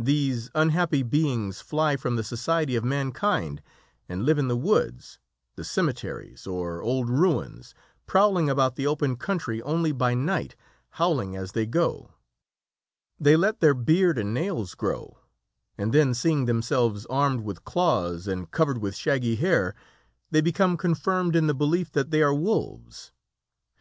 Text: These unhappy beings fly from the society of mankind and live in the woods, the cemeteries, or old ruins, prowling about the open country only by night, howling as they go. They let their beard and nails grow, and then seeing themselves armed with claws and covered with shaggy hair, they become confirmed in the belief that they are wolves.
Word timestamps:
These 0.00 0.50
unhappy 0.56 1.04
beings 1.04 1.60
fly 1.60 1.94
from 1.96 2.16
the 2.16 2.24
society 2.24 2.74
of 2.74 2.82
mankind 2.82 3.62
and 4.08 4.24
live 4.26 4.36
in 4.36 4.48
the 4.48 4.56
woods, 4.56 5.20
the 5.54 5.62
cemeteries, 5.62 6.48
or 6.48 6.82
old 6.82 7.08
ruins, 7.08 7.72
prowling 8.04 8.50
about 8.50 8.74
the 8.74 8.88
open 8.88 9.14
country 9.14 9.62
only 9.62 9.92
by 9.92 10.14
night, 10.14 10.56
howling 10.98 11.36
as 11.36 11.52
they 11.52 11.64
go. 11.64 12.10
They 13.20 13.36
let 13.36 13.60
their 13.60 13.72
beard 13.72 14.18
and 14.18 14.34
nails 14.34 14.74
grow, 14.74 15.18
and 15.78 15.92
then 15.94 16.12
seeing 16.12 16.46
themselves 16.46 17.06
armed 17.06 17.42
with 17.42 17.62
claws 17.62 18.26
and 18.26 18.50
covered 18.50 18.78
with 18.78 18.96
shaggy 18.96 19.36
hair, 19.36 19.76
they 20.28 20.40
become 20.40 20.76
confirmed 20.76 21.36
in 21.36 21.46
the 21.46 21.54
belief 21.54 21.92
that 21.92 22.10
they 22.10 22.20
are 22.20 22.34
wolves. 22.34 23.12